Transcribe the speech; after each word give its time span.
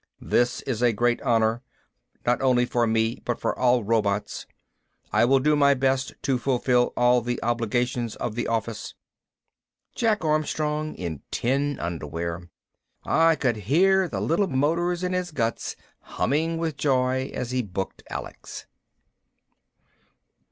"This 0.19 0.61
is 0.63 0.81
a 0.81 0.85
very 0.85 0.93
great 0.93 1.21
honor, 1.21 1.61
not 2.25 2.41
only 2.41 2.65
for 2.65 2.87
me 2.87 3.21
but 3.23 3.39
for 3.39 3.55
all 3.59 3.83
robots. 3.83 4.47
I 5.13 5.25
will 5.25 5.37
do 5.39 5.55
my 5.55 5.75
best 5.75 6.13
to 6.23 6.39
fulfill 6.39 6.91
all 6.97 7.21
the 7.21 7.39
obligations 7.43 8.15
of 8.15 8.33
the 8.33 8.47
office." 8.47 8.95
Jack 9.93 10.25
Armstrong 10.25 10.95
in 10.95 11.21
tin 11.29 11.79
underwear. 11.79 12.49
I 13.03 13.35
could 13.35 13.57
hear 13.69 14.07
the 14.07 14.21
little 14.21 14.47
motors 14.47 15.03
in 15.03 15.13
his 15.13 15.29
guts 15.29 15.75
humming 15.99 16.57
with 16.57 16.77
joy 16.77 17.29
as 17.35 17.51
he 17.51 17.61
booked 17.61 18.01
Alex. 18.09 18.65